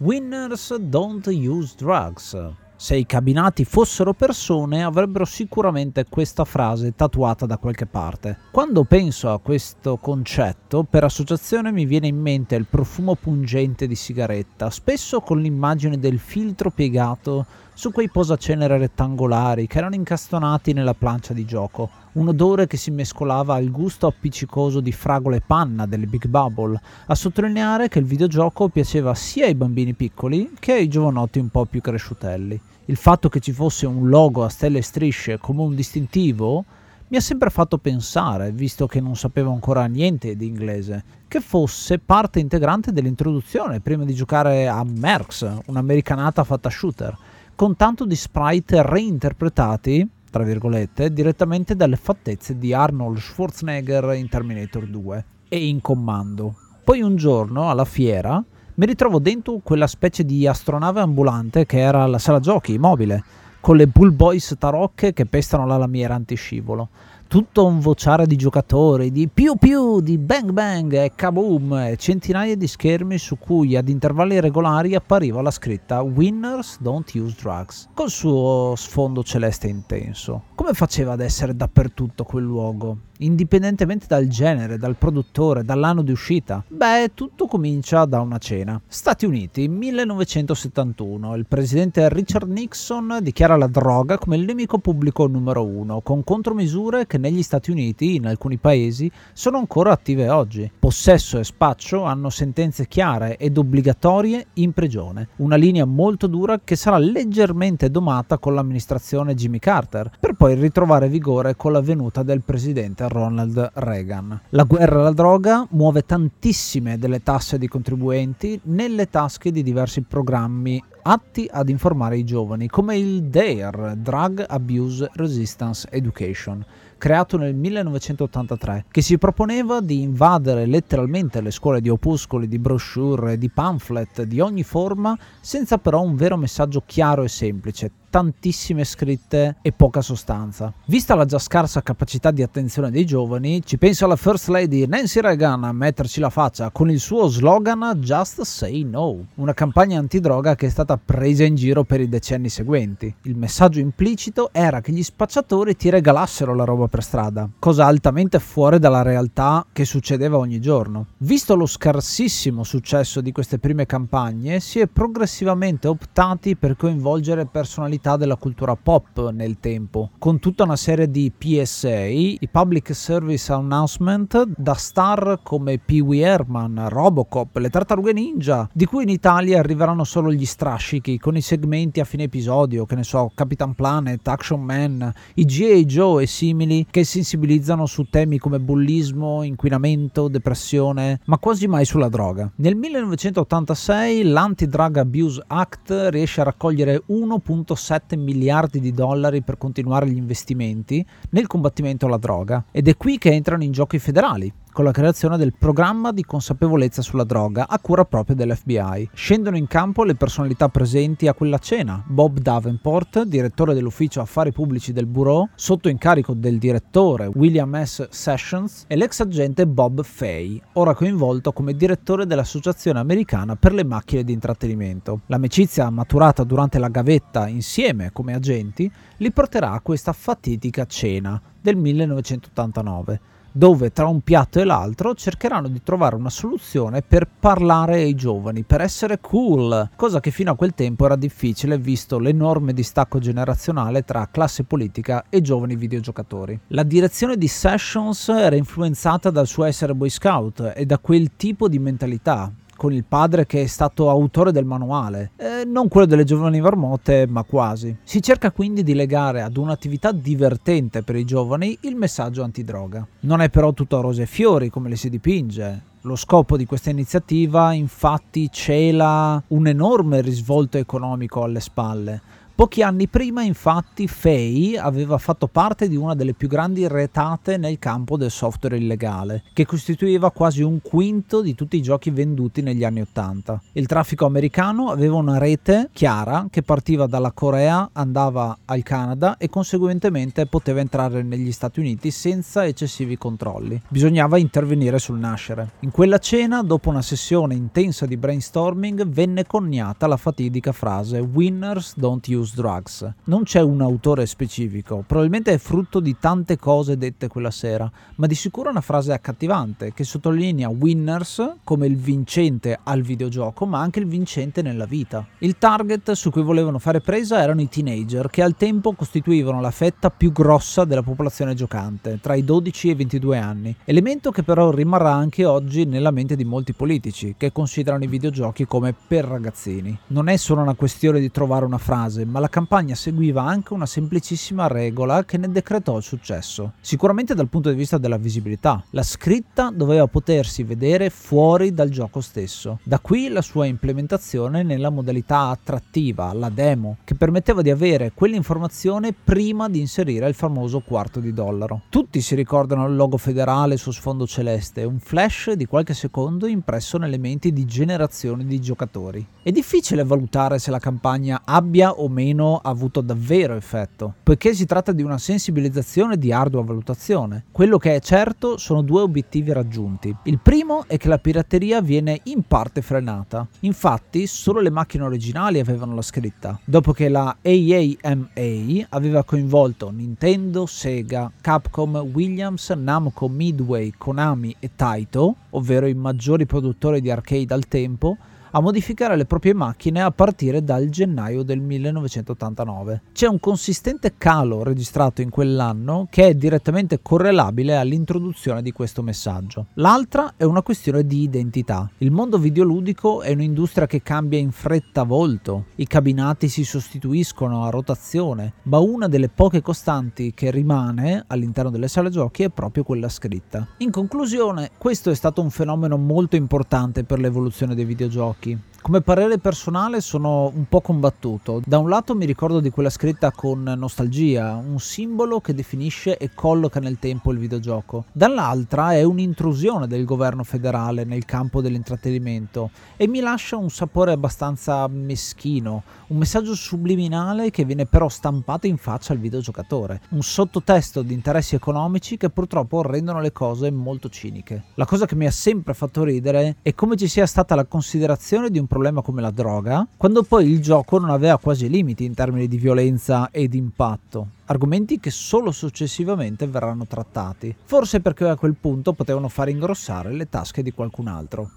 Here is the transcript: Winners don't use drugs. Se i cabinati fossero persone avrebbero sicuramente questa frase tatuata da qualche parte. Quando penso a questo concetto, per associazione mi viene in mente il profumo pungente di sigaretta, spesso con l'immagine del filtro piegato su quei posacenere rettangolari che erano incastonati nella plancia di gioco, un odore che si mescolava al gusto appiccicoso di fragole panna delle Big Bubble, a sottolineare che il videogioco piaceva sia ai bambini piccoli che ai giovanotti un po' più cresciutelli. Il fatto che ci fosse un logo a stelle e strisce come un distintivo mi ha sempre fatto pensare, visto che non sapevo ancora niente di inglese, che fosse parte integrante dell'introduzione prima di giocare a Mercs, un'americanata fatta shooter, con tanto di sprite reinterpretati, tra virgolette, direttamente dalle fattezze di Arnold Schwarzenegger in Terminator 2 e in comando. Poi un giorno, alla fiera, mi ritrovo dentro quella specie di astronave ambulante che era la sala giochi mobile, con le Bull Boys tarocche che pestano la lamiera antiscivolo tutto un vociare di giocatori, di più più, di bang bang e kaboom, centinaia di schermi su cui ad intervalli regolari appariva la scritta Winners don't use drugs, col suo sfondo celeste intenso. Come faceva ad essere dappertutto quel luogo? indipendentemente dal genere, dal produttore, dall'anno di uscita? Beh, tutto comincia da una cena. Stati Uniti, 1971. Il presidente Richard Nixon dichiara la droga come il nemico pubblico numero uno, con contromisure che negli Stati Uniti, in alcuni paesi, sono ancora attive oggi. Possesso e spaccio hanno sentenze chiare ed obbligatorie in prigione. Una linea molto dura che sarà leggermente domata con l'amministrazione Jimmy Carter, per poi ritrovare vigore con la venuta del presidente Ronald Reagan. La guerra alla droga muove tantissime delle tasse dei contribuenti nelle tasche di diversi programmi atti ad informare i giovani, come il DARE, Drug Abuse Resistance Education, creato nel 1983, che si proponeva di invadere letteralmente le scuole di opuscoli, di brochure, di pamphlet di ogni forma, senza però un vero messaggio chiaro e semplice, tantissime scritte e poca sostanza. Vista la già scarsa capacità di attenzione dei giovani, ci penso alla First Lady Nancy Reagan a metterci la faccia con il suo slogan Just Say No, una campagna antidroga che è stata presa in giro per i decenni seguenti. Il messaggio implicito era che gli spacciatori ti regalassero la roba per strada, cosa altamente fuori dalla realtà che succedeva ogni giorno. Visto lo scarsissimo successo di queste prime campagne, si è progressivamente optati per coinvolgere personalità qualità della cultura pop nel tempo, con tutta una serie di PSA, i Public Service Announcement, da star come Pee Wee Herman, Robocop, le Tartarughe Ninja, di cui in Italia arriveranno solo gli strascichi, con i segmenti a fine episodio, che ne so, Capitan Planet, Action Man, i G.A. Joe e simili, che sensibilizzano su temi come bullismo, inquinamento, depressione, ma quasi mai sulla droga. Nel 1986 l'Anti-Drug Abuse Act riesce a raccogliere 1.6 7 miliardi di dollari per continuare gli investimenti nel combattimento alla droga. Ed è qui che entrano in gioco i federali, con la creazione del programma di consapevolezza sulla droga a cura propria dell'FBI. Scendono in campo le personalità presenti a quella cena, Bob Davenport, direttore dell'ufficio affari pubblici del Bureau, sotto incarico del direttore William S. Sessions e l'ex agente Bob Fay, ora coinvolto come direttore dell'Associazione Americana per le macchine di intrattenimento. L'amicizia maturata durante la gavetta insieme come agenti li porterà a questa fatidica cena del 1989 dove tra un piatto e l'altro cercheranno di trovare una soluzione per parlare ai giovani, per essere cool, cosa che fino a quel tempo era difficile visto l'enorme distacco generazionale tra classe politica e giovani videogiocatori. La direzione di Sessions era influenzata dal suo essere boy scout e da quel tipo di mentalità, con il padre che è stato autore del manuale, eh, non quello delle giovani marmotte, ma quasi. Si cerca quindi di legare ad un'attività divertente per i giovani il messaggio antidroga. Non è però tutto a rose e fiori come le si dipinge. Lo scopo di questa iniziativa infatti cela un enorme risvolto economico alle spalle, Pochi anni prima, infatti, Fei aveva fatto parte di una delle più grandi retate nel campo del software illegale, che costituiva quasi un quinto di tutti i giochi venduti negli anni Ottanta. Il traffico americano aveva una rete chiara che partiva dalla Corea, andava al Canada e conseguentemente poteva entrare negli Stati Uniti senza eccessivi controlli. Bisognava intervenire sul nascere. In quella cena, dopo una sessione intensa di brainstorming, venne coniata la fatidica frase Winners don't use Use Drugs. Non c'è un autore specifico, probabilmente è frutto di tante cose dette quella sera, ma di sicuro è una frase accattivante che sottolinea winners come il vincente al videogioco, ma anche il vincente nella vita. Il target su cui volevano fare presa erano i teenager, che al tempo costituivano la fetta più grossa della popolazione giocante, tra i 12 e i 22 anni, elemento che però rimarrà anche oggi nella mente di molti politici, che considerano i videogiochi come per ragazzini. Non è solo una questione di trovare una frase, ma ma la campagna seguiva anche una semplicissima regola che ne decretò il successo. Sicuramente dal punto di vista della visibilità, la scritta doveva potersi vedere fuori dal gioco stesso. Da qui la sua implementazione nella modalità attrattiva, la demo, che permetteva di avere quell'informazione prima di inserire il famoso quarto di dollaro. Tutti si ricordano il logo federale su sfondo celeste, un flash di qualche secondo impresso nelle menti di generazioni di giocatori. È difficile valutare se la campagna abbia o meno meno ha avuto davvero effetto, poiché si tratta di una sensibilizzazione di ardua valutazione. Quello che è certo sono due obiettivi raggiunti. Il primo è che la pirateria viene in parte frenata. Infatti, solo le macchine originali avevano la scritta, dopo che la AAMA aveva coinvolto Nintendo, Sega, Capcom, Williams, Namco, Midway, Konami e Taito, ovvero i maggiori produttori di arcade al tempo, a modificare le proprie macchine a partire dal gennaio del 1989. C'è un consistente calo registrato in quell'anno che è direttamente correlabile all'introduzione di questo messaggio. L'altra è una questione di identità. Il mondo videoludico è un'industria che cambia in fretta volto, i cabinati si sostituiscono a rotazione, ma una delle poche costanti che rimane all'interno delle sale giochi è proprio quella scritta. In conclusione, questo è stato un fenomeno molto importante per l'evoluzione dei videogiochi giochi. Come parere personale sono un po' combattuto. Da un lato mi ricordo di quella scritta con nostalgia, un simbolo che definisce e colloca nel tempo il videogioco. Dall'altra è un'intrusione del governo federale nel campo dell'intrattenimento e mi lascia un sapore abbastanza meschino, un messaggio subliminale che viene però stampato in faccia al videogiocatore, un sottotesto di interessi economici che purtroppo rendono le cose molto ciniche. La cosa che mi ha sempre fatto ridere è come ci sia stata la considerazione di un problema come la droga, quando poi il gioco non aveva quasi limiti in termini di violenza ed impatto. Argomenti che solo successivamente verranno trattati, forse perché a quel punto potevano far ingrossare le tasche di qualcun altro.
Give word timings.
Winners 0.00 0.76
don't 0.76 1.26
use 1.26 1.74
drugs. 1.76 2.36
Se 2.76 2.94
i 2.94 3.04
cabinati 3.04 3.64
fossero 3.64 4.14
persone 4.14 4.84
avrebbero 4.84 5.24
sicuramente 5.24 6.04
questa 6.08 6.44
frase 6.44 6.94
tatuata 6.94 7.46
da 7.46 7.56
qualche 7.56 7.86
parte. 7.86 8.38
Quando 8.52 8.84
penso 8.84 9.32
a 9.32 9.40
questo 9.40 9.96
concetto, 9.96 10.86
per 10.88 11.02
associazione 11.02 11.72
mi 11.72 11.84
viene 11.84 12.06
in 12.06 12.20
mente 12.20 12.54
il 12.54 12.66
profumo 12.66 13.16
pungente 13.16 13.88
di 13.88 13.96
sigaretta, 13.96 14.70
spesso 14.70 15.20
con 15.20 15.40
l'immagine 15.40 15.98
del 15.98 16.20
filtro 16.20 16.70
piegato 16.70 17.44
su 17.78 17.92
quei 17.92 18.08
posacenere 18.08 18.76
rettangolari 18.76 19.68
che 19.68 19.78
erano 19.78 19.94
incastonati 19.94 20.72
nella 20.72 20.94
plancia 20.94 21.32
di 21.32 21.44
gioco, 21.44 21.88
un 22.14 22.26
odore 22.26 22.66
che 22.66 22.76
si 22.76 22.90
mescolava 22.90 23.54
al 23.54 23.70
gusto 23.70 24.08
appiccicoso 24.08 24.80
di 24.80 24.90
fragole 24.90 25.40
panna 25.40 25.86
delle 25.86 26.06
Big 26.06 26.26
Bubble, 26.26 26.80
a 27.06 27.14
sottolineare 27.14 27.86
che 27.86 28.00
il 28.00 28.04
videogioco 28.04 28.66
piaceva 28.66 29.14
sia 29.14 29.46
ai 29.46 29.54
bambini 29.54 29.92
piccoli 29.92 30.54
che 30.58 30.72
ai 30.72 30.88
giovanotti 30.88 31.38
un 31.38 31.50
po' 31.50 31.66
più 31.66 31.80
cresciutelli. 31.80 32.60
Il 32.86 32.96
fatto 32.96 33.28
che 33.28 33.38
ci 33.38 33.52
fosse 33.52 33.86
un 33.86 34.08
logo 34.08 34.42
a 34.42 34.48
stelle 34.48 34.78
e 34.78 34.82
strisce 34.82 35.38
come 35.38 35.62
un 35.62 35.76
distintivo 35.76 36.64
mi 37.10 37.16
ha 37.16 37.20
sempre 37.20 37.48
fatto 37.48 37.78
pensare, 37.78 38.50
visto 38.50 38.88
che 38.88 39.00
non 39.00 39.14
sapevo 39.14 39.52
ancora 39.52 39.86
niente 39.86 40.34
di 40.34 40.46
inglese, 40.46 41.04
che 41.28 41.40
fosse 41.40 42.00
parte 42.00 42.40
integrante 42.40 42.90
dell'introduzione 42.90 43.78
prima 43.78 44.04
di 44.04 44.14
giocare 44.14 44.66
a 44.66 44.82
Mercs, 44.84 45.58
un'americanata 45.66 46.42
fatta 46.42 46.68
shooter, 46.68 47.16
con 47.58 47.74
tanto 47.74 48.04
di 48.04 48.14
sprite 48.14 48.84
reinterpretati, 48.84 50.08
tra 50.30 50.44
virgolette, 50.44 51.12
direttamente 51.12 51.74
dalle 51.74 51.96
fattezze 51.96 52.56
di 52.56 52.72
Arnold 52.72 53.18
Schwarzenegger 53.18 54.14
in 54.14 54.28
Terminator 54.28 54.86
2 54.86 55.24
e 55.48 55.66
in 55.66 55.80
comando. 55.80 56.54
Poi 56.84 57.00
un 57.00 57.16
giorno, 57.16 57.68
alla 57.68 57.84
fiera, 57.84 58.40
mi 58.74 58.86
ritrovo 58.86 59.18
dentro 59.18 59.58
quella 59.60 59.88
specie 59.88 60.24
di 60.24 60.46
astronave 60.46 61.00
ambulante 61.00 61.66
che 61.66 61.80
era 61.80 62.06
la 62.06 62.20
sala 62.20 62.38
giochi 62.38 62.78
mobile, 62.78 63.24
con 63.58 63.74
le 63.74 63.88
Bull 63.88 64.14
Boys 64.14 64.54
tarocche 64.56 65.12
che 65.12 65.26
pestano 65.26 65.66
la 65.66 65.78
lamiera 65.78 66.14
antiscivolo 66.14 66.90
tutto 67.28 67.66
un 67.66 67.78
vociare 67.78 68.26
di 68.26 68.36
giocatori, 68.36 69.12
di 69.12 69.28
più 69.28 69.56
più, 69.56 70.00
di 70.00 70.16
bang 70.16 70.50
bang 70.50 70.94
e 70.94 71.12
kaboom, 71.14 71.94
centinaia 71.96 72.56
di 72.56 72.66
schermi 72.66 73.18
su 73.18 73.38
cui 73.38 73.76
ad 73.76 73.90
intervalli 73.90 74.40
regolari 74.40 74.94
appariva 74.94 75.42
la 75.42 75.50
scritta 75.50 76.00
Winners 76.00 76.78
don't 76.80 77.12
use 77.14 77.36
drugs, 77.38 77.88
col 77.92 78.08
suo 78.08 78.72
sfondo 78.76 79.22
celeste 79.22 79.68
intenso. 79.68 80.44
Come 80.54 80.72
faceva 80.72 81.12
ad 81.12 81.20
essere 81.20 81.54
dappertutto 81.54 82.24
quel 82.24 82.44
luogo? 82.44 82.96
indipendentemente 83.18 84.06
dal 84.08 84.26
genere, 84.26 84.78
dal 84.78 84.96
produttore, 84.96 85.64
dall'anno 85.64 86.02
di 86.02 86.12
uscita? 86.12 86.62
Beh, 86.66 87.12
tutto 87.14 87.46
comincia 87.46 88.04
da 88.04 88.20
una 88.20 88.38
cena. 88.38 88.80
Stati 88.86 89.24
Uniti, 89.26 89.68
1971. 89.68 91.34
Il 91.36 91.46
presidente 91.46 92.08
Richard 92.08 92.50
Nixon 92.50 93.18
dichiara 93.20 93.56
la 93.56 93.66
droga 93.66 94.18
come 94.18 94.36
il 94.36 94.44
nemico 94.44 94.78
pubblico 94.78 95.26
numero 95.26 95.64
uno, 95.64 96.00
con 96.00 96.22
contromisure 96.24 97.06
che 97.06 97.17
negli 97.18 97.42
Stati 97.42 97.70
Uniti, 97.70 98.14
in 98.14 98.26
alcuni 98.26 98.56
paesi, 98.56 99.10
sono 99.32 99.58
ancora 99.58 99.92
attive 99.92 100.28
oggi. 100.30 100.70
Possesso 100.78 101.38
e 101.38 101.44
spaccio 101.44 102.04
hanno 102.04 102.30
sentenze 102.30 102.86
chiare 102.88 103.36
ed 103.36 103.58
obbligatorie 103.58 104.46
in 104.54 104.72
prigione. 104.72 105.28
Una 105.36 105.56
linea 105.56 105.84
molto 105.84 106.26
dura 106.26 106.60
che 106.62 106.76
sarà 106.76 106.98
leggermente 106.98 107.90
domata 107.90 108.38
con 108.38 108.54
l'amministrazione 108.54 109.34
Jimmy 109.34 109.58
Carter, 109.58 110.10
per 110.18 110.34
poi 110.34 110.54
ritrovare 110.54 111.08
vigore 111.08 111.56
con 111.56 111.72
la 111.72 111.80
venuta 111.80 112.22
del 112.22 112.42
presidente 112.42 113.06
Ronald 113.08 113.72
Reagan. 113.74 114.40
La 114.50 114.64
guerra 114.64 115.00
alla 115.00 115.12
droga 115.12 115.66
muove 115.70 116.04
tantissime 116.04 116.98
delle 116.98 117.22
tasse 117.22 117.58
dei 117.58 117.68
contribuenti 117.68 118.58
nelle 118.64 119.08
tasche 119.10 119.50
di 119.50 119.62
diversi 119.62 120.02
programmi 120.02 120.82
atti 121.02 121.48
ad 121.50 121.68
informare 121.68 122.18
i 122.18 122.24
giovani, 122.24 122.68
come 122.68 122.96
il 122.96 123.24
DARE, 123.24 123.94
Drug 123.96 124.44
Abuse 124.46 125.10
Resistance 125.14 125.88
Education, 125.90 126.64
creato 126.98 127.36
nel 127.36 127.54
1983, 127.54 128.86
che 128.90 129.00
si 129.00 129.16
proponeva 129.18 129.80
di 129.80 130.02
invadere 130.02 130.66
letteralmente 130.66 131.40
le 131.40 131.50
scuole 131.50 131.80
di 131.80 131.88
opuscoli, 131.88 132.48
di 132.48 132.58
brochure, 132.58 133.38
di 133.38 133.48
pamphlet 133.48 134.22
di 134.22 134.40
ogni 134.40 134.64
forma, 134.64 135.16
senza 135.40 135.78
però 135.78 136.02
un 136.02 136.16
vero 136.16 136.36
messaggio 136.36 136.82
chiaro 136.84 137.22
e 137.22 137.28
semplice, 137.28 137.90
tantissime 138.10 138.84
scritte 138.84 139.56
e 139.62 139.72
poca 139.72 140.00
sostanza. 140.00 140.72
Vista 140.86 141.14
la 141.14 141.24
già 141.24 141.38
scarsa 141.38 141.82
capacità 141.82 142.30
di 142.30 142.42
attenzione 142.42 142.90
dei 142.90 143.04
giovani, 143.04 143.62
ci 143.64 143.76
penso 143.78 144.04
alla 144.04 144.16
First 144.16 144.48
Lady 144.48 144.86
Nancy 144.86 145.20
Reagan 145.20 145.64
a 145.64 145.72
metterci 145.72 146.20
la 146.20 146.30
faccia 146.30 146.70
con 146.70 146.90
il 146.90 147.00
suo 147.00 147.26
slogan 147.28 147.92
Just 147.96 148.42
Say 148.42 148.84
No, 148.84 149.26
una 149.34 149.54
campagna 149.54 149.98
antidroga 149.98 150.54
che 150.54 150.66
è 150.66 150.70
stata 150.70 150.98
presa 151.02 151.44
in 151.44 151.54
giro 151.54 151.84
per 151.84 152.00
i 152.00 152.08
decenni 152.08 152.48
seguenti. 152.48 153.12
Il 153.22 153.36
messaggio 153.36 153.80
implicito 153.80 154.50
era 154.52 154.80
che 154.80 154.92
gli 154.92 155.02
spacciatori 155.02 155.76
ti 155.76 155.90
regalassero 155.90 156.54
la 156.54 156.64
roba 156.64 156.88
per 156.88 157.02
strada, 157.02 157.48
cosa 157.58 157.86
altamente 157.86 158.38
fuori 158.38 158.78
dalla 158.78 159.02
realtà 159.02 159.66
che 159.72 159.84
succedeva 159.84 160.38
ogni 160.38 160.60
giorno. 160.60 161.06
Visto 161.18 161.54
lo 161.54 161.66
scarsissimo 161.66 162.64
successo 162.64 163.20
di 163.20 163.32
queste 163.32 163.58
prime 163.58 163.86
campagne, 163.86 164.60
si 164.60 164.78
è 164.80 164.86
progressivamente 164.86 165.88
optati 165.88 166.56
per 166.56 166.76
coinvolgere 166.76 167.46
personalità 167.46 167.97
qualità 167.98 168.16
della 168.16 168.36
cultura 168.36 168.76
pop 168.76 169.30
nel 169.30 169.58
tempo, 169.58 170.10
con 170.18 170.38
tutta 170.38 170.62
una 170.62 170.76
serie 170.76 171.10
di 171.10 171.32
PSA, 171.36 172.04
i 172.04 172.48
Public 172.50 172.94
Service 172.94 173.52
Announcement, 173.52 174.44
da 174.56 174.74
star 174.74 175.40
come 175.42 175.78
Pee 175.78 176.00
Wee 176.00 176.22
Herman, 176.22 176.88
Robocop, 176.88 177.56
le 177.56 177.70
Tartarughe 177.70 178.12
Ninja, 178.12 178.68
di 178.72 178.84
cui 178.84 179.02
in 179.02 179.08
Italia 179.08 179.58
arriveranno 179.58 180.04
solo 180.04 180.32
gli 180.32 180.46
strascichi, 180.46 181.18
con 181.18 181.36
i 181.36 181.40
segmenti 181.40 182.00
a 182.00 182.04
fine 182.04 182.24
episodio, 182.24 182.86
che 182.86 182.94
ne 182.94 183.02
so, 183.02 183.30
Capitan 183.34 183.74
Planet, 183.74 184.26
Action 184.28 184.62
Man, 184.62 185.12
i 185.34 185.44
G.A. 185.44 185.84
Joe 185.84 186.22
e 186.22 186.26
simili, 186.26 186.86
che 186.88 187.04
sensibilizzano 187.04 187.86
su 187.86 188.08
temi 188.08 188.38
come 188.38 188.60
bullismo, 188.60 189.42
inquinamento, 189.42 190.28
depressione, 190.28 191.20
ma 191.24 191.38
quasi 191.38 191.66
mai 191.66 191.84
sulla 191.84 192.08
droga. 192.08 192.50
Nel 192.56 192.76
1986 192.76 194.22
l'Anti-Drug 194.24 194.96
Abuse 194.98 195.42
Act 195.46 196.08
riesce 196.10 196.40
a 196.40 196.44
raccogliere 196.44 197.02
1.6 197.08 197.87
7 197.88 198.16
miliardi 198.16 198.80
di 198.80 198.92
dollari 198.92 199.40
per 199.40 199.56
continuare 199.56 200.10
gli 200.10 200.18
investimenti 200.18 201.02
nel 201.30 201.46
combattimento 201.46 202.04
alla 202.04 202.18
droga. 202.18 202.64
Ed 202.70 202.86
è 202.86 202.98
qui 202.98 203.16
che 203.16 203.32
entrano 203.32 203.62
in 203.62 203.72
gioco 203.72 203.96
i 203.96 203.98
federali, 203.98 204.52
con 204.78 204.86
la 204.86 204.92
creazione 204.92 205.36
del 205.36 205.54
programma 205.58 206.12
di 206.12 206.24
consapevolezza 206.24 207.02
sulla 207.02 207.24
droga 207.24 207.66
a 207.66 207.80
cura 207.80 208.04
propria 208.04 208.36
dell'FBI. 208.36 209.10
Scendono 209.12 209.56
in 209.56 209.66
campo 209.66 210.04
le 210.04 210.14
personalità 210.14 210.68
presenti 210.68 211.26
a 211.26 211.34
quella 211.34 211.58
cena, 211.58 212.00
Bob 212.06 212.38
Davenport, 212.38 213.24
direttore 213.24 213.74
dell'ufficio 213.74 214.20
affari 214.20 214.52
pubblici 214.52 214.92
del 214.92 215.06
Bureau, 215.06 215.48
sotto 215.56 215.88
incarico 215.88 216.32
del 216.32 216.58
direttore 216.58 217.26
William 217.26 217.82
S. 217.82 218.06
Sessions 218.08 218.84
e 218.86 218.94
l'ex 218.94 219.18
agente 219.18 219.66
Bob 219.66 220.04
Fay, 220.04 220.62
ora 220.74 220.94
coinvolto 220.94 221.50
come 221.52 221.74
direttore 221.74 222.24
dell'Associazione 222.24 223.00
Americana 223.00 223.56
per 223.56 223.74
le 223.74 223.82
macchine 223.82 224.22
di 224.22 224.32
intrattenimento. 224.32 225.22
L'amicizia 225.26 225.90
maturata 225.90 226.44
durante 226.44 226.78
la 226.78 226.88
gavetta 226.88 227.48
insieme 227.48 228.12
come 228.12 228.32
agenti 228.32 228.88
li 229.16 229.32
porterà 229.32 229.72
a 229.72 229.80
questa 229.80 230.12
fatidica 230.12 230.86
cena 230.86 231.42
del 231.60 231.74
1989 231.74 233.20
dove 233.58 233.90
tra 233.90 234.06
un 234.06 234.20
piatto 234.20 234.60
e 234.60 234.64
l'altro 234.64 235.16
cercheranno 235.16 235.66
di 235.66 235.82
trovare 235.82 236.14
una 236.14 236.30
soluzione 236.30 237.02
per 237.02 237.26
parlare 237.26 237.94
ai 237.94 238.14
giovani, 238.14 238.62
per 238.62 238.80
essere 238.80 239.18
cool, 239.20 239.90
cosa 239.96 240.20
che 240.20 240.30
fino 240.30 240.52
a 240.52 240.54
quel 240.54 240.74
tempo 240.74 241.06
era 241.06 241.16
difficile 241.16 241.76
visto 241.76 242.20
l'enorme 242.20 242.72
distacco 242.72 243.18
generazionale 243.18 244.04
tra 244.04 244.28
classe 244.30 244.62
politica 244.62 245.24
e 245.28 245.40
giovani 245.40 245.74
videogiocatori. 245.74 246.56
La 246.68 246.84
direzione 246.84 247.36
di 247.36 247.48
Sessions 247.48 248.28
era 248.28 248.54
influenzata 248.54 249.28
dal 249.30 249.48
suo 249.48 249.64
essere 249.64 249.92
boy 249.92 250.08
scout 250.08 250.74
e 250.76 250.86
da 250.86 250.98
quel 250.98 251.32
tipo 251.34 251.66
di 251.68 251.80
mentalità, 251.80 252.52
con 252.78 252.92
il 252.92 253.04
padre 253.04 253.44
che 253.44 253.62
è 253.62 253.66
stato 253.66 254.08
autore 254.08 254.52
del 254.52 254.64
manuale, 254.64 255.32
eh, 255.36 255.64
non 255.66 255.88
quello 255.88 256.06
delle 256.06 256.22
giovani 256.22 256.60
marmotte, 256.60 257.26
ma 257.26 257.42
quasi. 257.42 257.94
Si 258.04 258.22
cerca 258.22 258.52
quindi 258.52 258.84
di 258.84 258.94
legare 258.94 259.42
ad 259.42 259.56
un'attività 259.56 260.12
divertente 260.12 261.02
per 261.02 261.16
i 261.16 261.24
giovani 261.24 261.76
il 261.82 261.96
messaggio 261.96 262.44
antidroga. 262.44 263.04
Non 263.20 263.40
è 263.40 263.50
però 263.50 263.72
tutto 263.72 263.98
a 263.98 264.00
rose 264.00 264.22
e 264.22 264.26
fiori 264.26 264.70
come 264.70 264.88
le 264.88 264.94
si 264.94 265.10
dipinge. 265.10 265.86
Lo 266.02 266.14
scopo 266.14 266.56
di 266.56 266.66
questa 266.66 266.90
iniziativa 266.90 267.72
infatti 267.72 268.48
cela 268.52 269.42
un 269.48 269.66
enorme 269.66 270.20
risvolto 270.20 270.78
economico 270.78 271.42
alle 271.42 271.58
spalle, 271.58 272.22
Pochi 272.58 272.82
anni 272.82 273.06
prima, 273.06 273.44
infatti, 273.44 274.08
Fei 274.08 274.76
aveva 274.76 275.16
fatto 275.18 275.46
parte 275.46 275.88
di 275.88 275.94
una 275.94 276.16
delle 276.16 276.34
più 276.34 276.48
grandi 276.48 276.88
retate 276.88 277.56
nel 277.56 277.78
campo 277.78 278.16
del 278.16 278.32
software 278.32 278.76
illegale, 278.76 279.44
che 279.52 279.64
costituiva 279.64 280.32
quasi 280.32 280.62
un 280.62 280.80
quinto 280.82 281.40
di 281.40 281.54
tutti 281.54 281.76
i 281.76 281.82
giochi 281.82 282.10
venduti 282.10 282.60
negli 282.60 282.82
anni 282.82 283.00
Ottanta. 283.00 283.62
Il 283.74 283.86
traffico 283.86 284.26
americano 284.26 284.90
aveva 284.90 285.14
una 285.14 285.38
rete 285.38 285.90
chiara 285.92 286.48
che 286.50 286.62
partiva 286.62 287.06
dalla 287.06 287.30
Corea, 287.30 287.90
andava 287.92 288.58
al 288.64 288.82
Canada 288.82 289.36
e 289.36 289.48
conseguentemente 289.48 290.46
poteva 290.46 290.80
entrare 290.80 291.22
negli 291.22 291.52
Stati 291.52 291.78
Uniti 291.78 292.10
senza 292.10 292.66
eccessivi 292.66 293.16
controlli. 293.16 293.80
Bisognava 293.86 294.36
intervenire 294.36 294.98
sul 294.98 295.20
nascere. 295.20 295.74
In 295.82 295.92
quella 295.92 296.18
cena, 296.18 296.64
dopo 296.64 296.88
una 296.88 297.02
sessione 297.02 297.54
intensa 297.54 298.04
di 298.04 298.16
brainstorming, 298.16 299.06
venne 299.06 299.46
coniata 299.46 300.08
la 300.08 300.16
fatidica 300.16 300.72
frase 300.72 301.20
Winners 301.20 301.96
don't 301.96 302.26
use 302.26 302.46
Use 302.48 302.54
Drugs. 302.54 303.12
Non 303.24 303.42
c'è 303.42 303.60
un 303.60 303.82
autore 303.82 304.24
specifico, 304.24 305.04
probabilmente 305.06 305.52
è 305.52 305.58
frutto 305.58 306.00
di 306.00 306.16
tante 306.18 306.56
cose 306.56 306.96
dette 306.96 307.28
quella 307.28 307.50
sera, 307.50 307.90
ma 308.16 308.26
di 308.26 308.34
sicuro 308.34 308.68
è 308.68 308.70
una 308.70 308.80
frase 308.80 309.12
accattivante 309.12 309.92
che 309.92 310.04
sottolinea 310.04 310.68
winners 310.68 311.56
come 311.62 311.86
il 311.86 311.96
vincente 311.96 312.78
al 312.82 313.02
videogioco, 313.02 313.66
ma 313.66 313.80
anche 313.80 313.98
il 313.98 314.06
vincente 314.06 314.62
nella 314.62 314.86
vita. 314.86 315.26
Il 315.38 315.58
target 315.58 316.12
su 316.12 316.30
cui 316.30 316.42
volevano 316.42 316.78
fare 316.78 317.00
presa 317.00 317.42
erano 317.42 317.60
i 317.60 317.68
teenager, 317.68 318.30
che 318.30 318.42
al 318.42 318.56
tempo 318.56 318.92
costituivano 318.92 319.60
la 319.60 319.70
fetta 319.70 320.10
più 320.10 320.32
grossa 320.32 320.84
della 320.84 321.02
popolazione 321.02 321.54
giocante, 321.54 322.18
tra 322.20 322.34
i 322.34 322.44
12 322.44 322.88
e 322.88 322.90
i 322.92 322.94
22 322.94 323.38
anni, 323.38 323.76
elemento 323.84 324.30
che 324.30 324.42
però 324.42 324.70
rimarrà 324.70 325.12
anche 325.12 325.44
oggi 325.44 325.84
nella 325.84 326.10
mente 326.10 326.36
di 326.36 326.44
molti 326.44 326.72
politici, 326.72 327.34
che 327.36 327.52
considerano 327.52 328.04
i 328.04 328.08
videogiochi 328.08 328.66
come 328.66 328.94
per 328.94 329.24
ragazzini. 329.24 329.96
Non 330.08 330.28
è 330.28 330.36
solo 330.36 330.62
una 330.62 330.74
questione 330.74 331.20
di 331.20 331.30
trovare 331.30 331.64
una 331.64 331.78
frase, 331.78 332.24
ma 332.24 332.37
ma 332.38 332.44
la 332.44 332.48
campagna 332.48 332.94
seguiva 332.94 333.42
anche 333.42 333.72
una 333.72 333.84
semplicissima 333.84 334.68
regola 334.68 335.24
che 335.24 335.38
ne 335.38 335.50
decretò 335.50 335.96
il 335.96 336.04
successo. 336.04 336.74
Sicuramente 336.80 337.34
dal 337.34 337.48
punto 337.48 337.68
di 337.68 337.74
vista 337.74 337.98
della 337.98 338.16
visibilità, 338.16 338.80
la 338.90 339.02
scritta 339.02 339.72
doveva 339.74 340.06
potersi 340.06 340.62
vedere 340.62 341.10
fuori 341.10 341.74
dal 341.74 341.88
gioco 341.88 342.20
stesso. 342.20 342.78
Da 342.84 343.00
qui 343.00 343.28
la 343.28 343.42
sua 343.42 343.66
implementazione 343.66 344.62
nella 344.62 344.90
modalità 344.90 345.48
attrattiva, 345.48 346.32
la 346.32 346.48
demo, 346.48 346.98
che 347.02 347.16
permetteva 347.16 347.60
di 347.60 347.70
avere 347.70 348.12
quell'informazione 348.14 349.12
prima 349.12 349.68
di 349.68 349.80
inserire 349.80 350.28
il 350.28 350.34
famoso 350.34 350.78
quarto 350.78 351.18
di 351.18 351.32
dollaro. 351.32 351.82
Tutti 351.88 352.20
si 352.20 352.36
ricordano 352.36 352.86
il 352.86 352.94
logo 352.94 353.16
federale 353.16 353.76
su 353.76 353.90
sfondo 353.90 354.28
celeste, 354.28 354.84
un 354.84 355.00
flash 355.00 355.54
di 355.54 355.66
qualche 355.66 355.94
secondo 355.94 356.46
impresso 356.46 356.98
nelle 356.98 357.18
menti 357.18 357.52
di 357.52 357.64
generazioni 357.64 358.46
di 358.46 358.60
giocatori. 358.60 359.26
È 359.42 359.50
difficile 359.50 360.04
valutare 360.04 360.60
se 360.60 360.70
la 360.70 360.78
campagna 360.78 361.40
abbia 361.44 361.94
o 361.94 362.06
meno 362.08 362.26
meno 362.28 362.56
ha 362.62 362.68
avuto 362.68 363.00
davvero 363.00 363.54
effetto, 363.54 364.14
poiché 364.22 364.54
si 364.54 364.66
tratta 364.66 364.92
di 364.92 365.02
una 365.02 365.18
sensibilizzazione 365.18 366.18
di 366.18 366.32
ardua 366.32 366.62
valutazione. 366.62 367.44
Quello 367.50 367.78
che 367.78 367.94
è 367.94 368.00
certo 368.00 368.56
sono 368.56 368.82
due 368.82 369.00
obiettivi 369.00 369.52
raggiunti. 369.52 370.14
Il 370.24 370.38
primo 370.38 370.84
è 370.86 370.96
che 370.96 371.08
la 371.08 371.18
pirateria 371.18 371.80
viene 371.80 372.20
in 372.24 372.42
parte 372.46 372.82
frenata. 372.82 373.46
Infatti, 373.60 374.26
solo 374.26 374.60
le 374.60 374.70
macchine 374.70 375.04
originali 375.04 375.58
avevano 375.58 375.94
la 375.94 376.02
scritta, 376.02 376.58
dopo 376.64 376.92
che 376.92 377.08
la 377.08 377.36
AAMA 377.42 378.86
aveva 378.90 379.24
coinvolto 379.24 379.90
Nintendo, 379.90 380.66
Sega, 380.66 381.30
Capcom, 381.40 381.96
Williams, 382.12 382.70
Namco, 382.70 383.28
Midway, 383.28 383.92
Konami 383.96 384.54
e 384.58 384.70
Taito, 384.76 385.34
ovvero 385.50 385.86
i 385.86 385.94
maggiori 385.94 386.46
produttori 386.46 387.00
di 387.00 387.10
arcade 387.10 387.54
al 387.54 387.66
tempo, 387.66 388.16
a 388.50 388.60
modificare 388.60 389.16
le 389.16 389.26
proprie 389.26 389.54
macchine 389.54 390.02
a 390.02 390.10
partire 390.10 390.62
dal 390.62 390.88
gennaio 390.88 391.42
del 391.42 391.60
1989. 391.60 393.02
C'è 393.12 393.26
un 393.26 393.38
consistente 393.40 394.14
calo 394.16 394.62
registrato 394.62 395.20
in 395.20 395.30
quell'anno 395.30 396.06
che 396.10 396.28
è 396.28 396.34
direttamente 396.34 397.00
correlabile 397.02 397.76
all'introduzione 397.76 398.62
di 398.62 398.72
questo 398.72 399.02
messaggio. 399.02 399.66
L'altra 399.74 400.34
è 400.36 400.44
una 400.44 400.62
questione 400.62 401.06
di 401.06 401.22
identità. 401.22 401.90
Il 401.98 402.10
mondo 402.10 402.38
videoludico 402.38 403.22
è 403.22 403.32
un'industria 403.32 403.86
che 403.86 404.02
cambia 404.02 404.38
in 404.38 404.50
fretta 404.50 405.02
volto, 405.02 405.66
i 405.76 405.86
cabinati 405.86 406.48
si 406.48 406.64
sostituiscono 406.64 407.64
a 407.64 407.70
rotazione, 407.70 408.54
ma 408.64 408.78
una 408.78 409.08
delle 409.08 409.28
poche 409.28 409.60
costanti 409.60 410.32
che 410.34 410.50
rimane 410.50 411.24
all'interno 411.26 411.70
delle 411.70 411.88
sale 411.88 412.10
giochi 412.10 412.44
è 412.44 412.48
proprio 412.48 412.84
quella 412.84 413.08
scritta. 413.08 413.66
In 413.78 413.90
conclusione, 413.90 414.70
questo 414.78 415.10
è 415.10 415.14
stato 415.14 415.42
un 415.42 415.50
fenomeno 415.50 415.96
molto 415.96 416.36
importante 416.36 417.04
per 417.04 417.18
l'evoluzione 417.18 417.74
dei 417.74 417.84
videogiochi 417.84 418.37
giochi. 418.40 418.58
Come 418.80 419.00
parere 419.02 419.38
personale 419.38 420.00
sono 420.00 420.50
un 420.54 420.64
po' 420.66 420.80
combattuto. 420.80 421.60
Da 421.66 421.78
un 421.78 421.90
lato 421.90 422.14
mi 422.14 422.24
ricordo 422.24 422.60
di 422.60 422.70
quella 422.70 422.88
scritta 422.88 423.32
con 423.32 423.62
nostalgia, 423.76 424.54
un 424.54 424.78
simbolo 424.78 425.40
che 425.40 425.52
definisce 425.52 426.16
e 426.16 426.30
colloca 426.32 426.80
nel 426.80 426.98
tempo 426.98 427.32
il 427.32 427.38
videogioco. 427.38 428.04
Dall'altra 428.12 428.92
è 428.92 429.02
un'intrusione 429.02 429.88
del 429.88 430.06
governo 430.06 430.42
federale 430.42 431.04
nel 431.04 431.26
campo 431.26 431.60
dell'intrattenimento 431.60 432.70
e 432.96 433.08
mi 433.08 433.20
lascia 433.20 433.56
un 433.56 433.68
sapore 433.68 434.12
abbastanza 434.12 434.86
meschino, 434.86 435.82
un 436.06 436.16
messaggio 436.16 436.54
subliminale 436.54 437.50
che 437.50 437.64
viene 437.64 437.84
però 437.84 438.08
stampato 438.08 438.68
in 438.68 438.78
faccia 438.78 439.12
al 439.12 439.18
videogiocatore, 439.18 440.00
un 440.10 440.22
sottotesto 440.22 441.02
di 441.02 441.12
interessi 441.12 441.56
economici 441.56 442.16
che 442.16 442.30
purtroppo 442.30 442.80
rendono 442.80 443.20
le 443.20 443.32
cose 443.32 443.70
molto 443.70 444.08
ciniche. 444.08 444.62
La 444.74 444.86
cosa 444.86 445.04
che 445.04 445.16
mi 445.16 445.26
ha 445.26 445.32
sempre 445.32 445.74
fatto 445.74 446.04
ridere 446.04 446.56
è 446.62 446.72
come 446.74 446.96
ci 446.96 447.08
sia 447.08 447.26
stata 447.26 447.54
la 447.54 447.64
considerazione 447.64 448.48
di 448.48 448.58
un 448.58 448.66
problema 448.68 449.02
come 449.02 449.20
la 449.20 449.32
droga, 449.32 449.84
quando 449.96 450.22
poi 450.22 450.48
il 450.48 450.62
gioco 450.62 450.98
non 450.98 451.10
aveva 451.10 451.38
quasi 451.38 451.68
limiti 451.68 452.04
in 452.04 452.14
termini 452.14 452.46
di 452.46 452.56
violenza 452.56 453.30
ed 453.32 453.54
impatto. 453.54 454.28
Argomenti 454.44 455.00
che 455.00 455.10
solo 455.10 455.50
successivamente 455.50 456.46
verranno 456.46 456.86
trattati, 456.86 457.54
forse 457.64 457.98
perché 457.98 458.28
a 458.28 458.36
quel 458.36 458.54
punto 458.54 458.92
potevano 458.92 459.28
far 459.28 459.48
ingrossare 459.48 460.12
le 460.12 460.28
tasche 460.28 460.62
di 460.62 460.70
qualcun 460.70 461.08
altro. 461.08 461.50